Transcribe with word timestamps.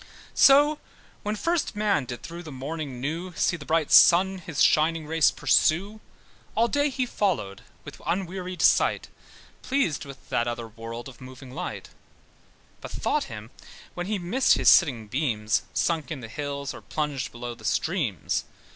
So 0.33 0.79
when 1.21 1.35
first 1.35 1.75
man 1.75 2.05
did 2.05 2.23
through 2.23 2.41
the 2.41 2.51
morning 2.51 2.99
new 2.99 3.33
See 3.35 3.55
the 3.55 3.67
bright 3.67 3.91
sun 3.91 4.39
his 4.39 4.59
shining 4.63 5.05
race 5.05 5.29
pursue, 5.29 5.99
All 6.55 6.67
day 6.67 6.89
he 6.89 7.05
followed 7.05 7.61
with 7.85 8.01
unwearied 8.07 8.63
sight, 8.63 9.09
Pleased 9.61 10.03
with 10.03 10.29
that 10.29 10.47
other 10.47 10.67
world 10.67 11.07
of 11.07 11.21
moving 11.21 11.51
light; 11.53 11.89
But 12.81 12.89
thought 12.89 13.25
him 13.25 13.51
when 13.93 14.07
he 14.07 14.17
missed 14.17 14.55
his 14.55 14.69
setting 14.69 15.07
beams, 15.07 15.61
Sunk 15.71 16.09
in 16.09 16.21
the 16.21 16.27
hills, 16.29 16.73
or 16.73 16.81
plunged 16.81 17.31
below 17.31 17.53
the 17.53 17.63
streams. 17.63 18.45